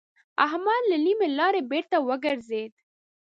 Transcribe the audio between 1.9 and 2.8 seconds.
وګرځېد.